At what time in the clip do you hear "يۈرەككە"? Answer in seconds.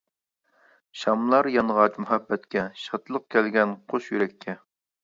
4.17-4.63